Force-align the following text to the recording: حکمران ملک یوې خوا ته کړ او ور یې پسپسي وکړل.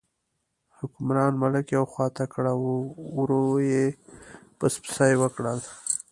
حکمران 0.77 1.33
ملک 1.41 1.65
یوې 1.75 1.87
خوا 1.91 2.07
ته 2.17 2.23
کړ 2.33 2.43
او 2.55 2.61
ور 3.15 3.31
یې 3.71 3.85
پسپسي 4.59 5.13
وکړل. 5.17 5.59